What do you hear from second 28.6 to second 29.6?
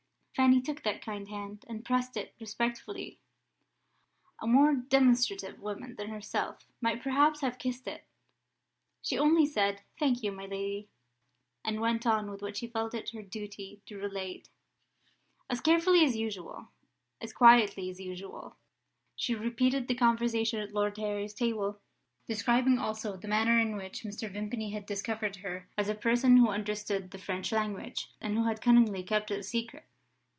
cunningly kept it a